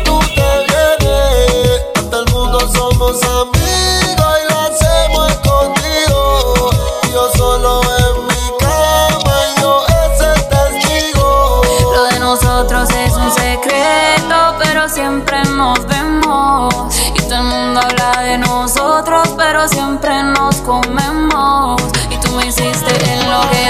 [0.05, 1.81] Tú te vienes.
[1.95, 6.71] Hasta el mundo somos amigos y lo hacemos escondido.
[7.12, 11.62] Yo solo en mi cama y yo ese testigo.
[11.95, 16.75] Lo de nosotros es un secreto, pero siempre nos vemos.
[17.14, 21.81] Y todo el mundo habla de nosotros, pero siempre nos comemos.
[22.11, 22.89] Y tú me hiciste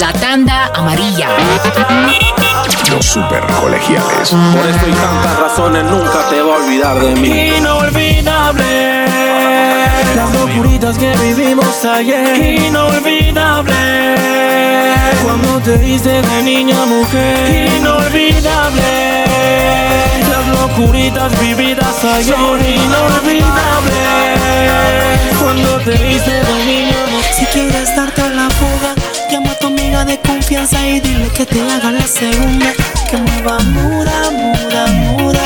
[0.00, 1.28] La tanda amarilla.
[2.90, 4.30] Los super colegiales.
[4.30, 7.52] Por esto y tantas razones nunca te va a olvidar de mí.
[7.58, 9.06] Inolvidable.
[10.16, 12.36] Las locuritas que vivimos ayer.
[12.66, 14.22] Inolvidable.
[15.64, 17.70] Te viste de niña mujer.
[17.78, 19.24] Inolvidable.
[20.28, 22.34] Las locuritas vividas ayer.
[22.34, 24.02] Son inolvidables.
[25.40, 27.34] Cuando te viste de niña mujer.
[27.38, 28.94] Si quieres darte a la fuga,
[29.30, 32.72] llama a tu amiga de confianza y dile que te haga la segunda.
[33.08, 35.40] Que mueva muda, muda, muda.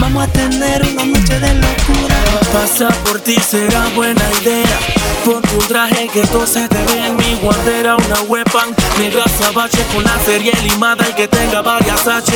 [0.00, 2.16] Vamos a tener una noche de locura.
[2.52, 4.78] Pasa por ti será buena idea.
[5.24, 7.96] Ponte un traje que todo se te vea en mi guantera.
[7.96, 12.32] Una weapon negra sabache con la serie limada y que tenga varias H.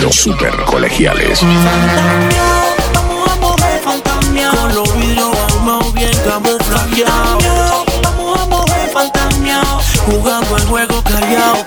[0.00, 1.40] Los super colegiales.
[2.94, 4.50] Vamos a mover fantasma.
[4.50, 7.44] Con los vidrios ahumados bien camuflajeados.
[8.02, 9.62] Vamos a mover fantasma.
[10.06, 11.66] Jugando el juego callado.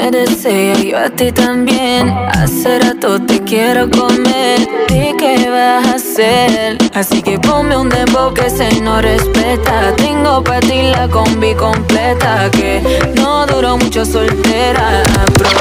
[0.00, 2.08] Si tú me deseas, yo a ti también.
[2.32, 4.60] Hace rato te quiero comer.
[4.88, 6.78] ¿Y qué vas a hacer?
[6.94, 9.94] Así que ponme un dembow que se no respeta.
[9.96, 12.50] Tengo para ti la combi completa.
[12.50, 12.82] Que
[13.16, 15.02] no duró mucho soltera.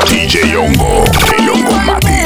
[0.10, 1.04] DJ Hongo,
[1.52, 2.19] Hongo Mati.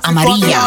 [0.00, 0.66] Tanda amarilla.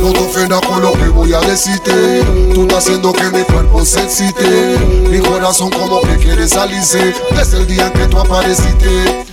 [0.00, 2.24] No te ofendas con lo que voy a decirte.
[2.54, 4.78] Tú estás haciendo que mi cuerpo se excite.
[5.08, 7.14] Mi corazón como que quiere salirse.
[7.30, 9.26] Desde el día en que tú apareciste.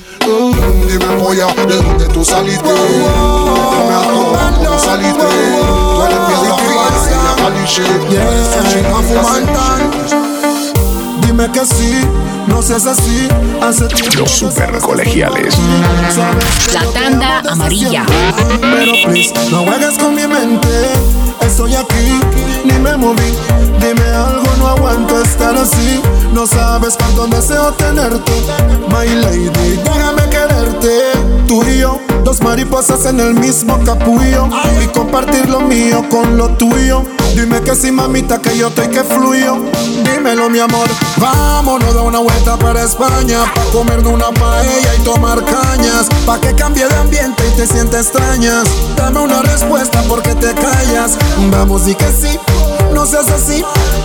[0.88, 2.63] Dime polla, ¿de dónde tú saliste?
[2.63, 3.05] Dime
[3.93, 5.25] a todo, ¿cómo saliste?
[5.25, 6.86] Tú eres mi adictiva,
[7.23, 7.84] la caliche.
[11.25, 12.07] Dime que sí,
[12.47, 13.27] no seas así.
[13.61, 15.55] Hace tiempo Los super colegiales.
[16.73, 18.05] La tanda amarilla.
[18.61, 20.67] Pero please, no juegues con mi mente.
[21.41, 22.19] Estoy aquí,
[22.65, 23.33] ni me moví.
[23.79, 26.01] Dime algo, no aguanto estar así.
[26.33, 28.31] No sabes cuánto deseo tenerte.
[28.87, 31.11] My lady, déjame quererte.
[31.47, 31.99] Tú y yo
[32.69, 34.47] cosas en el mismo capullo
[34.81, 37.03] y compartir lo mío con lo tuyo.
[37.36, 39.57] Dime que sí, mamita, que yo estoy que fluyo.
[40.03, 40.88] Dímelo, mi amor.
[41.17, 43.39] Vámonos de una vuelta para España.
[43.53, 46.07] Pa' comer de una paella y tomar cañas.
[46.25, 48.63] Pa' que cambie de ambiente y te sientas extrañas.
[48.95, 51.17] Dame una respuesta porque te callas.
[51.51, 52.39] Vamos, y que sí.
[52.93, 53.63] No seas así,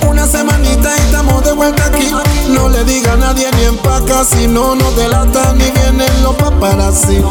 [0.09, 2.11] una semanita y estamos de vuelta aquí.
[2.51, 7.22] No le diga a nadie ni empaca, si no nos delata ni vienen los paparazzi.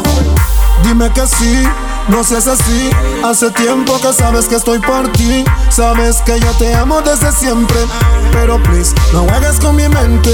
[0.84, 1.62] Dime que sí,
[2.08, 2.90] no seas así.
[3.24, 5.44] Hace tiempo que sabes que estoy por ti.
[5.70, 7.76] Sabes que yo te amo desde siempre.
[8.32, 10.30] Pero please, no juegues con mi mente.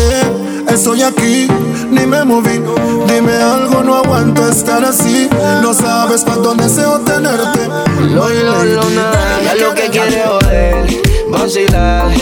[0.68, 1.48] Estoy aquí,
[1.90, 2.60] ni me moví.
[3.06, 5.28] Dime algo, no aguanto estar así.
[5.62, 7.68] No sabes cuánto deseo tenerte.
[8.00, 12.12] Lo, lo, lo, nada, ya lo que quiere joder, vacilar.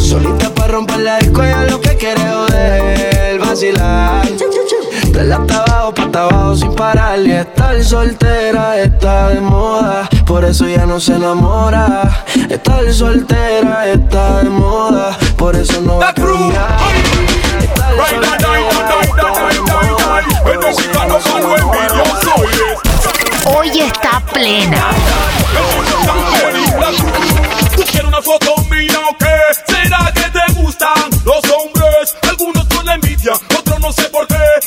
[0.00, 4.28] Solita para romper la disco, ya lo que quiere joder, vacilar.
[5.22, 10.66] De la abajo, pa' abajo sin parar y estar soltera está de moda, por eso
[10.66, 12.24] ya no se enamora.
[12.50, 16.76] Estar soltera está de moda, por eso no va a cambiar.
[17.60, 17.94] Estar
[23.46, 24.90] Hoy está plena.
[27.76, 29.72] ¿Tú quieres una foto mía o qué?
[29.72, 32.16] ¿Será que te gustan los hombres?
[32.28, 34.61] Algunos con la envidia, otros no sé por qué.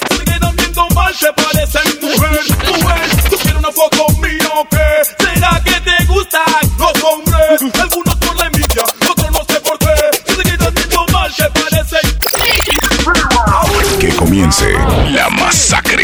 [14.36, 14.69] Comience
[15.11, 16.03] la masacre.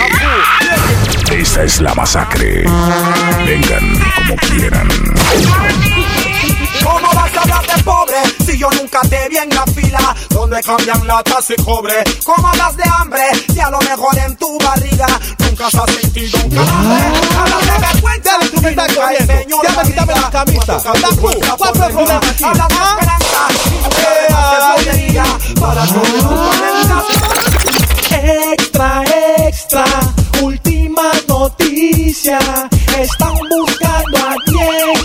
[1.32, 2.64] Esta es la masacre.
[3.46, 4.88] Vengan como quieran.
[6.82, 8.16] ¿Cómo vas a hablar de pobre
[8.46, 12.04] si yo nunca te vi en la fila donde cambian latas y cobre?
[12.24, 13.24] ¿Cómo hablas de hambre
[13.54, 15.08] si a lo mejor en tu barriga
[15.40, 17.04] nunca has sentido un calambre?
[17.38, 19.34] Hablas de vergüenza me estás corriendo.
[19.62, 20.78] Ya me quítame la camisa.
[20.78, 22.44] Tapu, ¿Cuál fue el problema aquí?
[22.46, 24.72] Hablas de esperanza y nunca
[25.60, 26.26] para comer
[27.46, 27.51] un
[28.12, 29.04] extra,
[29.48, 29.86] extra.
[30.42, 32.40] Última noticia,
[33.00, 35.01] están buscando a 10.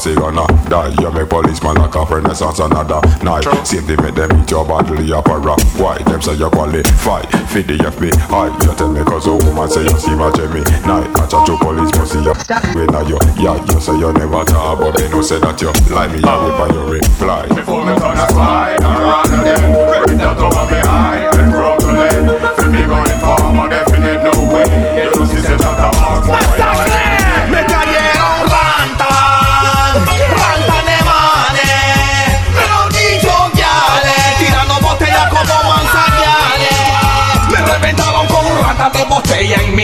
[0.00, 0.32] Box of a cigar
[0.68, 3.44] Die, you make policeman like a renaissance another night.
[3.66, 4.64] Same they make them eat your
[5.02, 9.02] you up a rock Why, them say you qualify Feed the FBI You tell me
[9.04, 12.34] cause a woman say you see my Jimmy Night, I chat to police see you.
[12.74, 15.72] When now you, yeah, you say you never talk But me no say that you
[15.92, 17.46] lie me, I whip on your reply.
[17.48, 19.62] Before me turn a spy, I'm running them
[20.06, 20.69] Bring that over me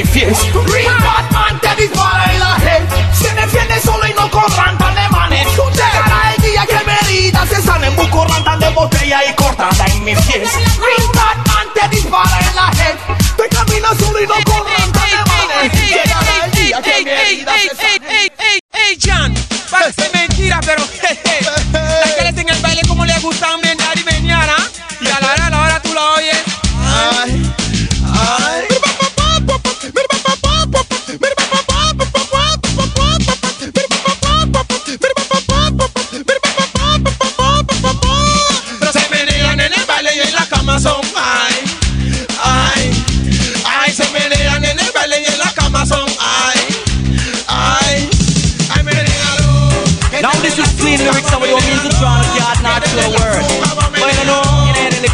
[0.06, 0.58] fiesta.
[0.66, 2.82] Green Batman te dispara en la head,
[3.12, 5.46] se defiende solo y no con rantan de manes.
[5.46, 10.04] Llegará el día que me heridas se salen, busco rantan de botella y cortada en
[10.04, 10.58] mi fiesta.
[10.58, 12.96] Green Batman te dispara en la head,
[13.36, 15.88] te camina solo y no con rantan de manes.
[15.88, 18.02] Llegará el día que me heridas se salen.
[18.08, 19.34] ey, ey, ey, Jan,
[19.70, 20.82] parece mentira, pero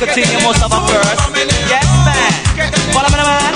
[0.03, 1.22] you must have a verse.
[1.70, 2.32] Yes, man.
[2.92, 3.55] Follow me, man.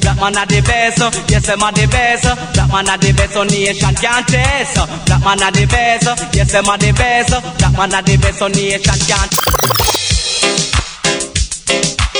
[0.00, 2.24] Black man are the best, uh, yes, I'm a the best.
[2.26, 4.78] uh, Black man are the best, so nation can't test.
[4.78, 7.32] uh, Black man are the best, uh, yes, I'm a the best.
[7.32, 9.30] uh, Black man are the best, so nation can't.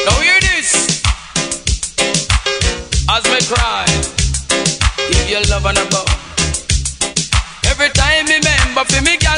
[0.06, 1.00] Now hear this.
[3.10, 3.84] As me cry,
[5.10, 5.99] give your love and a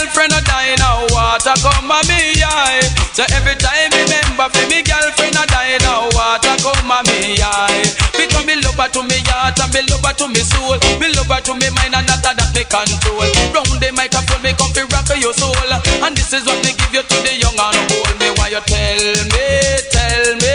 [0.02, 2.82] girlfriend a die now, water come a me eye.
[3.14, 7.38] So every time me remember for me girlfriend a die now, water come a me
[7.38, 7.86] eye.
[8.18, 10.74] Because me love her to me heart and me love her to me soul.
[10.98, 13.30] Me love her to me mind and not that me control.
[13.54, 16.94] Round the microphone me come fi rock your soul, and this is what me give
[16.98, 18.14] you to the young and old.
[18.18, 19.46] Me why you tell me,
[19.94, 20.51] tell me,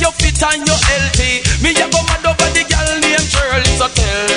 [0.00, 1.42] you fit and you healthy.
[1.62, 3.74] Me a go mad over the girl named Shirley.
[3.76, 4.31] So tell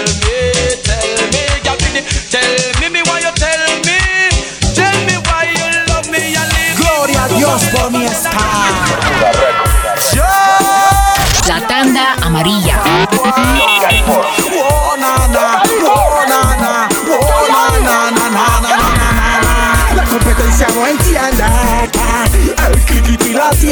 [23.66, 23.72] Y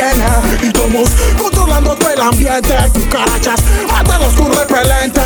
[0.66, 3.60] estamos controlando todo el ambiente Cucarachas,
[3.92, 5.24] mátalos con repelentes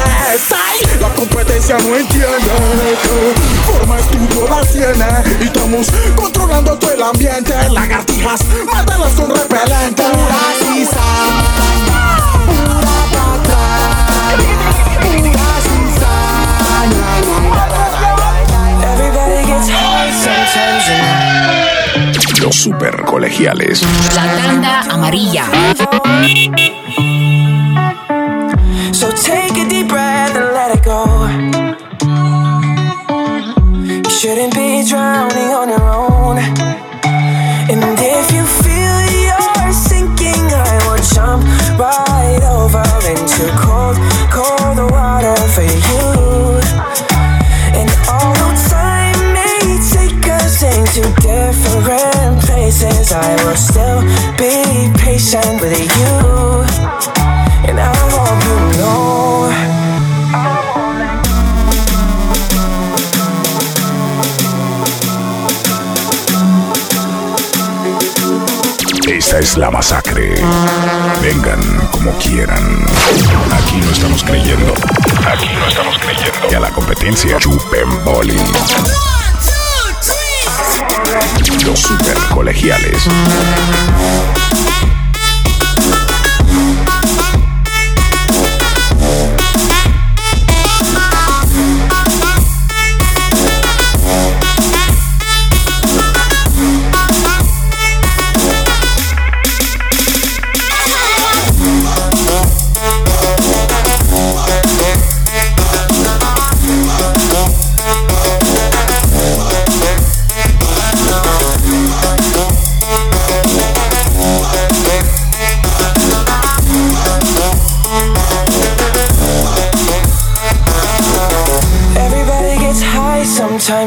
[0.51, 2.97] Ay, La competencia no entiende
[3.65, 7.53] Forma estudio la tiene Y estamos controlando todo el ambiente.
[7.69, 8.41] Lagartijas,
[8.71, 10.05] mátalas con repelentes
[22.67, 23.81] super colegiales.
[24.13, 25.45] La tanda amarilla.
[28.91, 29.46] So take
[54.37, 56.13] be patient with you.
[57.67, 59.27] And I hope you know.
[69.07, 70.35] Esta es la masacre.
[71.21, 72.85] Vengan como quieran.
[73.51, 74.73] Aquí no estamos creyendo.
[75.27, 76.51] Aquí no estamos creyendo.
[76.51, 77.87] Y a la competencia chupen.
[81.75, 83.07] Super colegiales.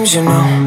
[0.07, 0.59] Sometimes, you know.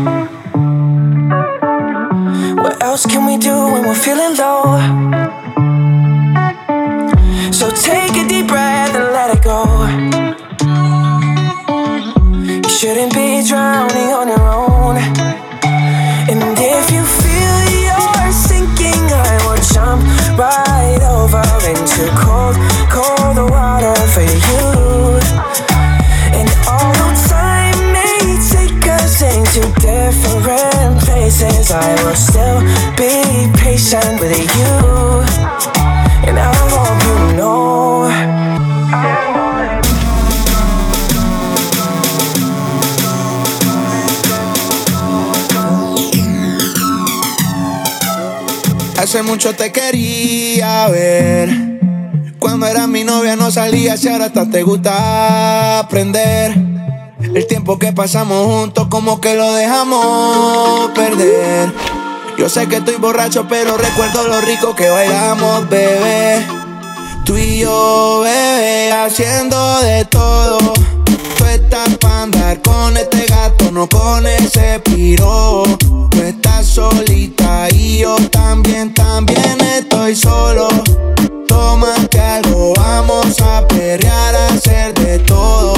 [49.44, 51.50] Mucho te quería ver.
[52.40, 56.56] Cuando eras mi novia no salías y ahora hasta te gusta aprender.
[57.20, 61.74] El tiempo que pasamos juntos como que lo dejamos perder.
[62.38, 66.46] Yo sé que estoy borracho pero recuerdo lo rico que bailamos, bebé.
[67.26, 70.58] Tú y yo, bebé, haciendo de todo.
[71.38, 75.64] Tú estás para andar con este gato, no con ese piro.
[75.80, 80.68] Tú estás solita y yo también, también estoy solo.
[81.48, 85.76] Tómate algo, vamos a perrear, a hacer de todo.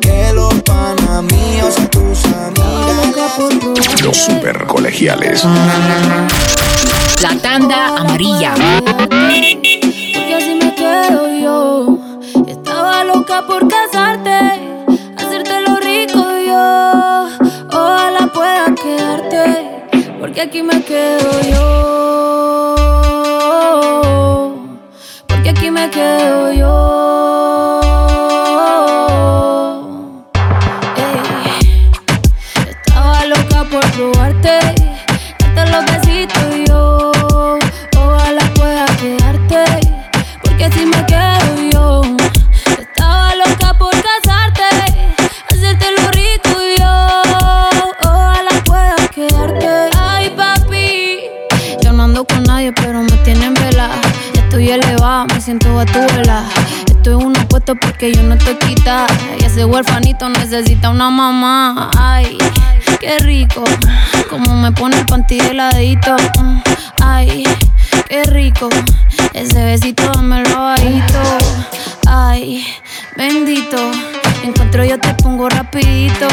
[0.00, 4.00] Que los panas míos y tus amigas.
[4.00, 5.44] Los super colegiales.
[7.20, 8.54] La tanda amarilla.
[10.14, 11.98] Porque así me quedo yo.
[12.46, 14.38] Estaba loca por casarte,
[15.16, 17.26] hacerte lo rico yo.
[17.72, 19.40] Ojalá pueda quedarte,
[20.20, 22.11] porque aquí me quedo yo.
[25.90, 27.01] けよ。
[57.66, 59.06] Porque yo no te quita.
[59.38, 61.90] Y ese huerfanito necesita una mamá.
[61.96, 62.36] Ay,
[63.00, 63.62] qué rico.
[64.28, 66.16] Como me pone el panty heladito.
[67.02, 67.44] Ay,
[68.08, 68.68] qué rico.
[69.32, 71.20] Ese besito me lo bajito.
[72.06, 72.64] Ay,
[73.16, 73.78] bendito.
[74.42, 76.28] Encuentro yo te pongo rapidito.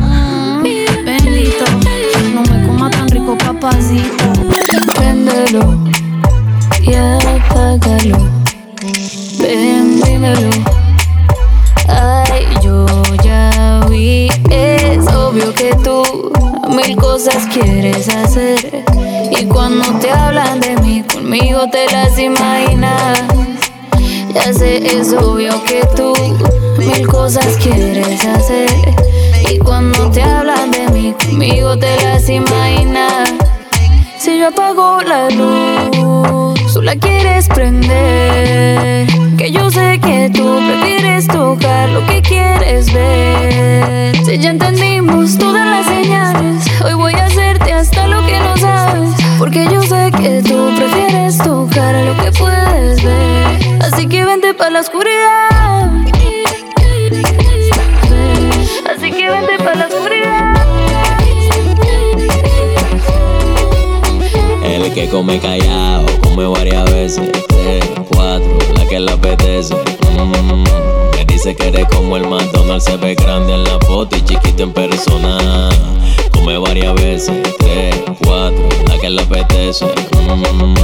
[0.00, 0.62] Mm,
[1.04, 1.64] bendito.
[2.32, 4.32] No me coma tan rico, papacito.
[4.94, 5.84] Préndelo
[6.80, 8.46] y apágalo.
[9.38, 10.50] Ven, dímelo.
[11.88, 12.86] Ay, yo
[13.22, 14.28] ya vi.
[14.50, 16.32] Es obvio que tú
[16.68, 18.84] mil cosas quieres hacer.
[19.30, 23.22] Y cuando te hablan de mí, conmigo te las imaginas.
[24.32, 26.14] Ya sé, es obvio que tú
[26.78, 28.70] mil cosas quieres hacer.
[29.50, 33.32] Y cuando te hablan de mí, conmigo te las imaginas.
[34.18, 39.25] Si yo apago la luz, tú la quieres prender.
[44.38, 49.14] Ya entendimos todas las señales, hoy voy a hacerte hasta lo que no sabes.
[49.38, 53.82] Porque yo sé que tú prefieres tocar lo que puedes ver.
[53.82, 55.88] Así que vente para la oscuridad.
[58.94, 60.66] Así que vente para la oscuridad.
[64.64, 67.30] El que come callado, come varias veces.
[67.48, 69.74] Tres, cuatro, la que le apetece.
[70.16, 70.85] Mm, me
[71.46, 74.72] dice que eres como el McDonald's, se ve grande en la foto y chiquito en
[74.72, 75.68] persona.
[76.32, 77.40] Come varias veces.
[77.58, 77.94] Tres,
[78.24, 79.84] cuatro, la que le apetece.
[79.84, 80.74] Mm,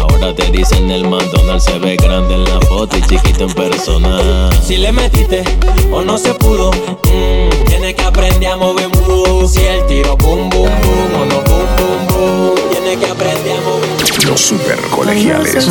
[0.00, 4.50] ahora te dicen el McDonald's, se ve grande en la foto y chiquito en persona.
[4.64, 5.44] Si le metiste
[5.92, 10.48] o no se pudo, mm, tiene que aprender a mover un Si el tiro boom
[10.48, 14.26] boom boom o no boom boom boom, tiene que aprender a mover.
[14.26, 15.68] Los super colegiales.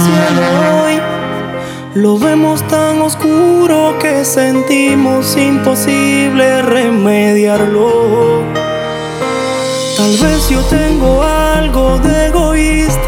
[1.96, 8.44] Lo vemos tan oscuro que sentimos imposible remediarlo.
[9.96, 13.00] Tal vez yo tengo algo de egoísta,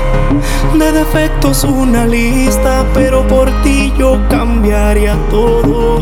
[0.79, 5.99] de defectos una lista, pero por ti yo cambiaría todo.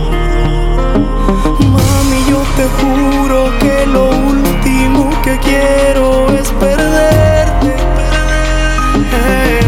[1.58, 7.76] Mami, yo te juro que lo último que quiero es perderte.
[9.12, 9.60] Eh.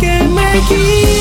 [0.00, 1.13] Que me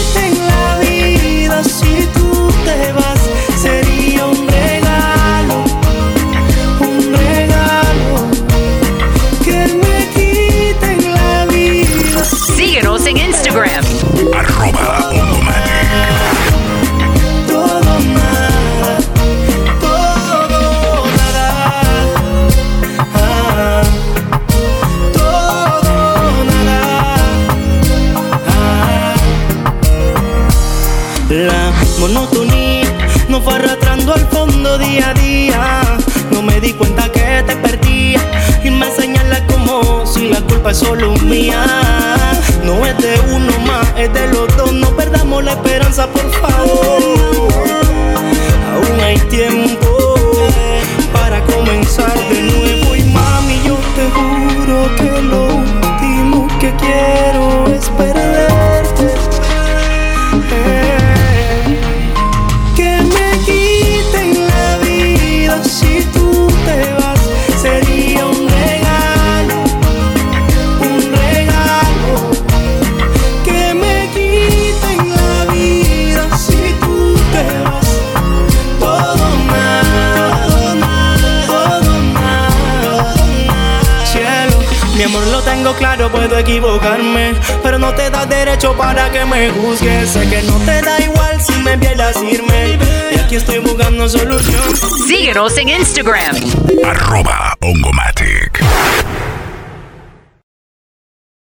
[89.44, 90.10] me juzgues.
[90.10, 92.78] Sé que no te da igual si me pierdas irme,
[93.14, 94.64] y aquí estoy buscando solución.
[95.08, 96.36] Síguenos en Instagram.
[96.84, 97.43] Arroba.